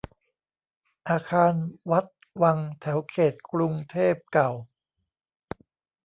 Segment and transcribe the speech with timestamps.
[1.09, 1.53] อาคาร
[1.91, 2.05] วัด
[2.43, 4.51] วัง แถวเขตกรุงเทพเก่า